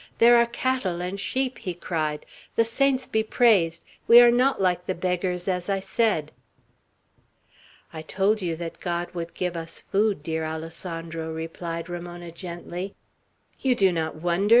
There 0.17 0.35
are 0.37 0.47
cattle 0.47 0.99
and 0.99 1.19
sheep," 1.19 1.59
he 1.59 1.75
cried. 1.75 2.25
"The 2.55 2.65
saints 2.65 3.05
be 3.05 3.21
praised! 3.21 3.83
We 4.07 4.19
are 4.19 4.31
not 4.31 4.59
like 4.59 4.87
the 4.87 4.95
beggars, 4.95 5.47
as 5.47 5.69
I 5.69 5.79
said." 5.79 6.31
"I 7.93 8.01
told 8.01 8.41
you 8.41 8.55
that 8.55 8.79
God 8.79 9.13
would 9.13 9.35
give 9.35 9.55
us 9.55 9.81
food, 9.91 10.23
dear 10.23 10.43
Alessandro," 10.43 11.31
replied 11.31 11.87
Ramona, 11.87 12.31
gently. 12.31 12.95
"You 13.59 13.75
do 13.75 13.91
not 13.91 14.15
wonder! 14.15 14.49